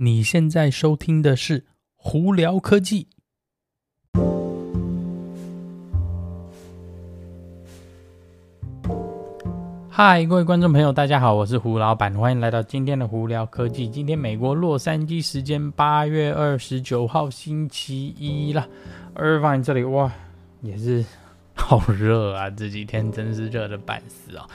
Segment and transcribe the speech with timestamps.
[0.00, 1.58] 你现在收听的是
[1.96, 3.08] 《胡聊科技》。
[9.90, 13.88] 嗨，各位观众朋友，大家好，我是胡老板，欢迎来到今天的《胡聊科技》。
[13.90, 18.68] 今天美国洛杉矶时间八月二十九号星期一了，
[19.14, 20.12] 而放在这里哇，
[20.62, 21.04] 也是。
[21.68, 22.48] 好热啊！
[22.48, 24.46] 这几天真是热的半死啊！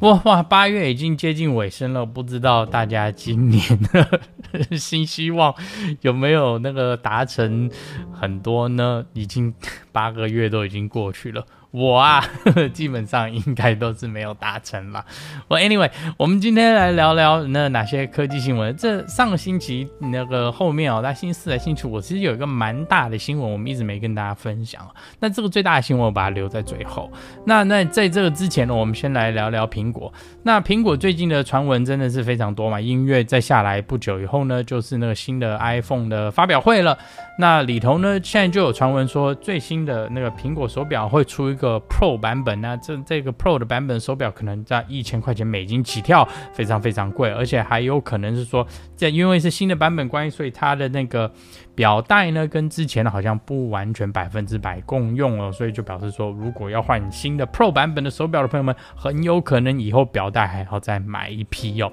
[0.00, 4.20] 哇哇，八月已经接近尾声了，不知道大家今年的
[4.76, 5.54] 新希望
[6.02, 7.70] 有没有那个达成
[8.12, 9.02] 很多呢？
[9.14, 9.54] 已经
[9.92, 11.42] 八个月都已经过去了。
[11.70, 12.24] 我啊，
[12.72, 15.04] 基本上应该都是没有达成了。
[15.48, 18.74] 我 anyway，我们今天来聊聊那哪些科技新闻。
[18.74, 24.80] 这上个星期那个后面哦，在星期四还星期五，我其实有一个蛮大的新闻，我们一直没跟大家分享。
[25.20, 27.10] 那这个最大的新闻，我把它留在在最后。
[27.44, 30.12] 那那在这个之前呢，我们先来聊聊苹果。
[30.42, 32.80] 那苹果最近的传闻真的是非常多嘛？
[32.80, 36.98] 音乐再下来不久以后呢，就是那个新的 iPhone 的发表会了。
[37.38, 42.60] 那里头呢，现在就有传闻说，最新的那个苹果手表会出一个 Pro 版本。
[42.60, 51.30] 那这这个 Pro 的版本手表可能在一千块钱美金起跳，非常非常贵，而且还有可能是说，在因为是新的版本关系，所以它的那个
[51.76, 61.92] 表带呢，跟之前的好像不完全百分之百共用了，所以就表示说，如如果要换新的 Pro 版本的手表的朋友们，很有可能以后表带还要再买一批哟。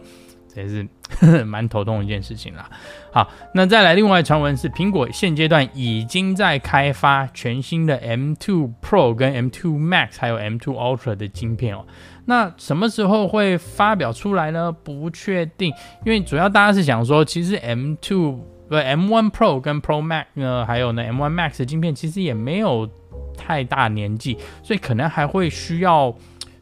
[0.55, 0.87] 也是
[1.43, 2.69] 蛮头痛的一件事情啦。
[3.11, 11.85] 好，那再来另外传闻是，苹果现阶段已经在开发全新的 M2 Pro 跟 M2 Max 还有 M2 Ultra 的晶片哦。
[12.23, 14.71] 那什么时候会发表出来呢？
[14.71, 15.73] 不确定，
[16.05, 18.39] 因为主要大家是想说，其实 M2
[18.69, 22.89] 不 M1 Pro 跟 Pro Max 呢，还有呢 M1 Max 的晶片其实也没有
[23.35, 26.15] 太大年纪，所以可能还会需要。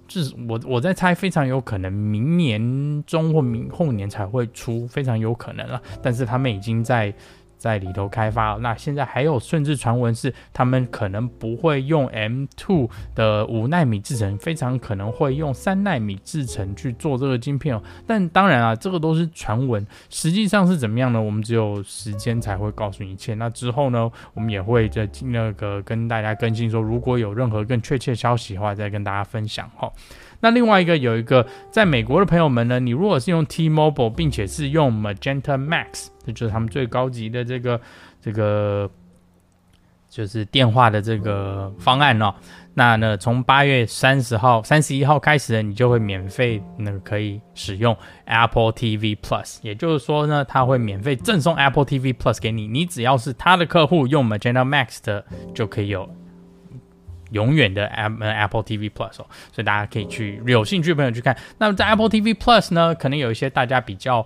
[0.10, 5.81] 是我我在猜，非常有可能明年中或明后年才会出，非常有可能了。
[6.02, 7.14] 但是他们已经在。
[7.63, 17.81] 在里头开发，那现在还有甚至传闻是他们可能不会用 M2 的五纳米制程，非常可能会用三纳米制程去做这个晶片哦。
[18.06, 21.22] 但当然啊，这个都是传闻，实际上是怎么样呢？
[21.22, 23.34] 我们只有时间才会告诉你一切。
[23.35, 29.90] 那之后呢，我们也会在那个跟大家更新说，如果有任何更确切消息的话，再跟大家分享哈。
[30.44, 37.80] 那另外一个有一个在美国的朋友们呢，你如果是用 T-Mobile，并且是用 Magenta Max，这就是他们最高级的这个
[38.22, 38.92] 这个
[40.09, 42.36] 就是电话的这个方案哦。
[42.74, 47.96] 那呢，从八月三十号、三十一号开始呢，你就会免费那个可以使用
[48.26, 55.24] Apple TV Plus，也就是说呢，它会免费赠送 Apple TV Plus 给你，你只要是他的客户用 Magenta Max 的
[55.56, 56.09] 就可以有。
[57.34, 61.38] 永远的 Apple TV Plus 哦，所以大家可以去有兴趣的朋友去看。
[61.58, 64.26] 那么在 Apple TV Plus 呢，可能有一些大家比较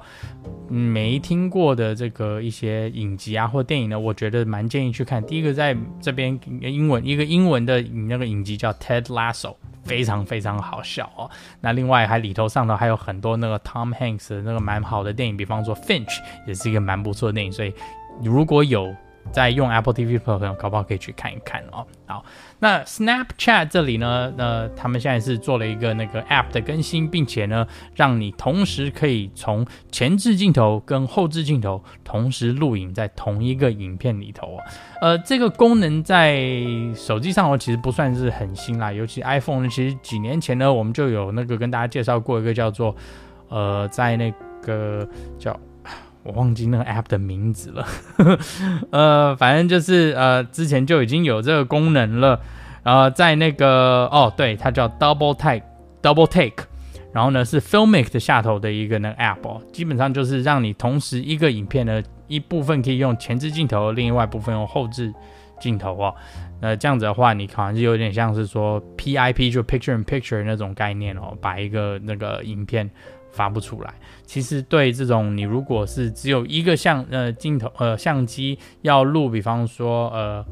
[0.68, 5.24] 没听过的这个一些影集啊或电影呢，我觉得蛮建议去看。
[5.26, 11.30] 第一个在这边英文一个英文的那个影集叫 Ted Lasso，非常非常好笑哦。
[11.62, 17.52] 那另外还里头上头还有很多那个 Tom Hanks 的那个蛮好的电影，比方说 Finch 也是一个蛮不错的电影。
[17.52, 17.74] 所以
[18.22, 18.94] 如果有
[19.32, 21.86] 在用 Apple TV 的朋友，搞不好可以去看一看哦。
[22.06, 22.24] 好。
[22.60, 34.66] 那 Snapchat 这里呢，呃，他们现在是做了一个那个 App 的更新，并且呢，让你同时可以从前置镜头跟后置镜头同时录影在同一个影片里头啊。
[35.02, 36.42] 呃，这个功能在
[36.96, 42.96] 手机上我，其实不算是很新啦，尤其 iPhone，其实几年前呢，我们就有那个跟大家介绍过一个叫做，
[43.50, 44.34] 呃，在那
[44.64, 45.08] 个
[45.38, 45.56] 叫。
[46.28, 47.88] 我忘记那个 app 的名字了，
[48.92, 52.38] 呃，反正就是呃，之前就已经有这个功能了，
[52.84, 56.66] 然后在那个哦，对，它叫 Double Take，Double Take，
[57.14, 65.14] 然后呢是 Filmic 的下头的一个那个 app 哦，基本上就是让你同时一个影片呢一部分可以用前置镜头，另外一部分用后置
[65.62, 66.14] 镜头哦，
[66.60, 72.92] 那这样子的话，你好像是有点像是说 PIP 就 Picture in Picture 那种概念哦，把一个那个影片。
[73.32, 73.94] 发不出来，
[74.26, 80.46] 其实对这种你如果是只有一个相呃镜头呃相机要录，比方说呃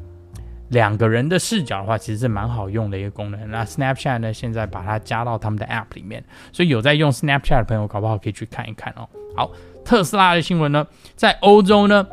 [0.69, 3.49] 两个人的视角的话，其实是蛮好用的一个功能。
[3.49, 9.07] 那 Snapchat 呢，现在把它加到他们的 App 里面，所以有在用 Snapchat 的朋友，搞不好可以去看一看哦。
[9.35, 9.51] 好，
[9.83, 10.85] 特斯拉的新闻呢，
[11.15, 12.07] 在欧洲呢，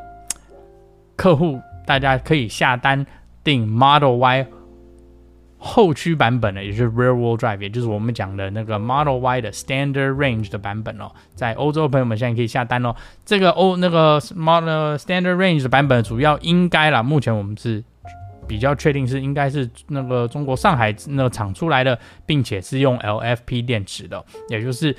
[1.17, 3.06] 客户大家可以下单
[3.44, 4.47] 订 Model Y。
[5.64, 12.93] 后驱版本呢，也就是 Rear Wheel Drive，也就是我们讲的那个 Model Y 的 Standard Range 的版本哦，在欧洲朋友们现在可以下单哦。
[13.25, 17.85] 这个欧那个 Model Standard Range 的版本，主要应该啦，目前我们是
[18.49, 24.94] 比较确定是应该是那个中国上海那厂出来的，并且是用 LFP 电池的，也就是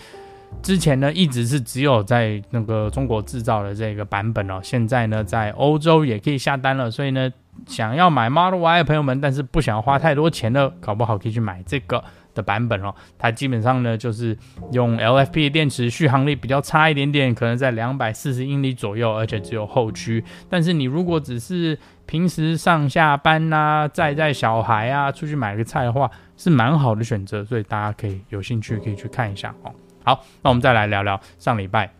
[0.61, 7.29] 之前呢一直是只有在那个中国制造的这个版本哦，现在呢在欧洲也可以下单了，所以呢
[7.67, 12.03] 想要买 Model Y 的朋友们，但是不想花太多钱的，搞不好可以去买这个。
[12.35, 14.35] 的版本哦，它基本上呢就是
[14.71, 20.23] 用 LFP 电池，续航力比较差一点点，可能在两百四十英里左右，而且只有后驱。
[20.49, 21.77] 但是你如果只是
[22.07, 27.45] 平时上下班呐、啊，载载小孩啊，出去买个菜的话，是蛮好的选择。
[27.45, 29.71] 所以大家可以有兴趣可以去看一下哦。
[30.03, 31.93] 好，那我们再来聊聊上礼拜，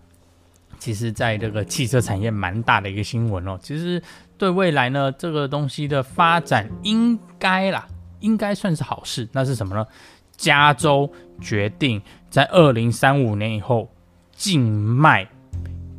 [0.84, 3.58] 其实在这个汽车产业蛮大的一个新闻哦。
[3.62, 4.04] 其实
[4.38, 7.88] 对未来呢，这个东西的发展应该啦，
[8.20, 9.26] 应该算是好事。
[9.32, 9.88] 那是什么呢？
[10.36, 11.10] 加州
[11.40, 13.90] 决定在二零三五年以后
[14.34, 15.26] 禁卖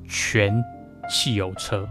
[0.06, 0.62] 全
[1.08, 1.88] 汽油车。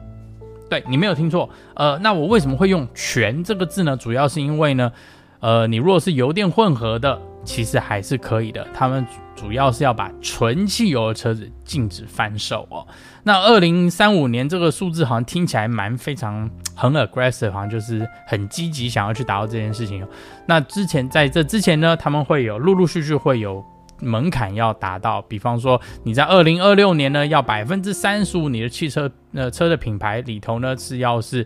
[0.70, 3.98] 对，你没有听错，呃，那我为什么会用“全”这个字呢？
[3.98, 4.92] 主要是因为呢，
[5.40, 8.66] 呃，你如果是油电混合的，其实还是可以的。
[8.74, 9.06] 他们
[9.36, 12.86] 主要是要把纯汽油的车子禁止贩售哦。
[13.24, 20.06] 那二零三五年这个数字好像听起来蛮非常很 aggressive，好像就是很积极想要去达到这件事情。
[20.46, 23.64] 那之前在这之前呢，他们会有陆陆续续会有
[24.00, 31.46] 门槛要达到，比方说你在二零二六年呢，要百分之三十五你的汽车呃车的品牌里头呢是要是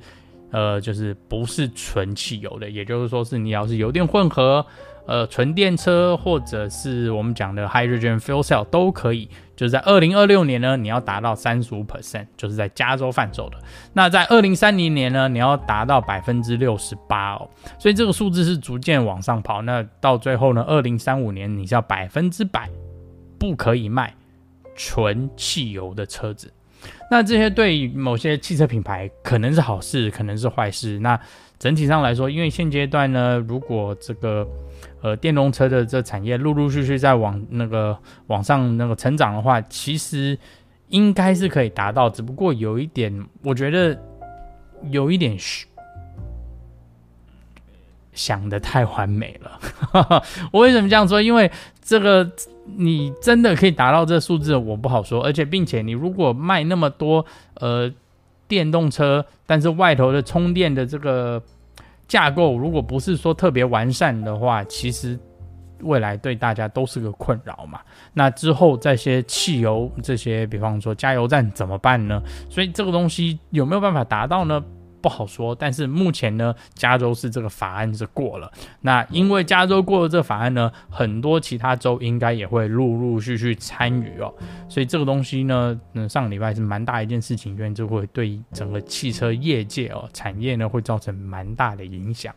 [0.51, 4.65] 呃就是不是纯汽油的，也就是说是你要是油电混合。
[5.07, 13.57] 呃，纯电车或者是我们讲的 hydrogen fuel cell 都可以，就是在二零二六年呢，你要达到三十五 percent，就是在加州贩售的。
[13.94, 17.50] 那在二零三零年呢，你要达到百分之六十八哦。
[17.80, 19.62] 所以这个数字是逐渐往上跑。
[19.62, 22.69] 那到最后呢，二零三五年你是要百分之百
[23.39, 24.13] 不可以卖
[24.75, 26.51] 纯汽油的车子。
[27.10, 31.00] 那这些对于某些汽车品牌可能是好事，可能是坏事。
[31.00, 31.19] 那
[31.60, 34.48] 整体上来说，因为现阶段呢，如果这个
[35.01, 37.98] 呃电动车的这产业陆陆续续在往那个
[38.28, 40.38] 往上那个成长的话，其实
[40.89, 44.00] 应该是可以达到，只不过有一点，我觉得
[44.89, 45.66] 有一点虚。
[48.13, 49.60] 想得太完美了，
[50.51, 51.21] 我为什么这样说？
[51.21, 51.49] 因为
[51.81, 52.29] 这个
[52.77, 55.23] 你真的可以达到这数字，我不好说。
[55.23, 57.91] 而且，并且你如果卖那么多呃
[58.47, 61.41] 电动车，但是外头的充电的这个
[62.07, 65.17] 架构如果不是说特别完善的话，其实
[65.81, 67.79] 未来对大家都是个困扰嘛。
[68.13, 72.21] 那之后这些汽油这些，比方说加油站怎么办呢？
[72.50, 74.63] 所以这个东西有没有办法达到呢？
[75.01, 78.51] 不好说，但是目前呢，加州是这个法案是过了。
[78.81, 84.33] 那因为加州过了这个法案呢，很多其他州应该也会陆陆续续参与哦。
[84.67, 92.33] 所以这个东西呢，嗯，上个礼拜是蛮大一件事情，因为这会对整个汽车业界哦，产业呢会造成蛮大的影响。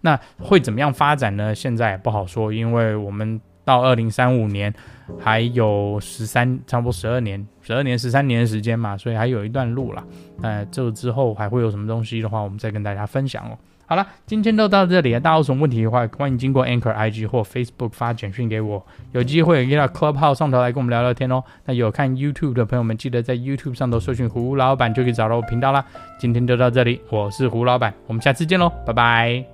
[0.00, 1.54] 那会怎么样发展呢？
[1.54, 3.40] 现在也不好说，因为我们。
[3.64, 4.72] 到二零三五年
[5.18, 10.04] 还有十三，差不多十二年，十二年十三年的时间嘛，所以还有一段路了。
[10.42, 13.56] 呃，这之后还会有什么东西的话，我们再跟大家分享哦。
[13.86, 15.20] 好了，今天就到这里了。
[15.20, 18.84] 大家有什么问题的话，欢迎经过 Anchor IG 或 Facebook 发简讯给我。
[19.12, 21.44] 有机会约到 Clubhouse 上头来跟我们聊聊天哦。
[21.66, 25.84] 那有看 YouTube 的朋友们，记得在 YouTube 上头搜寻胡老板就可以找到我频道啦。
[26.18, 29.53] 今天就到这里，我是胡老板，我们下次见喽，拜拜。